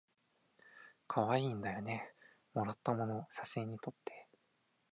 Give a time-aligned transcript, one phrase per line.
[1.07, 2.09] かわいいんだよね
[2.55, 4.27] もらったもの写真にとって